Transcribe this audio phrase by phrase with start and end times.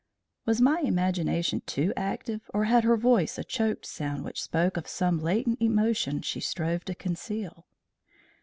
[0.47, 4.87] Was my imagination too active, or had her voice a choked sound which spoke of
[4.87, 7.67] some latent emotion she strove to conceal?